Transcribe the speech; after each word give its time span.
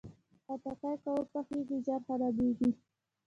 خټکی 0.45 0.93
که 1.03 1.09
وپوخېږي، 1.17 1.77
ژر 1.85 2.01
خرابېږي. 2.07 2.69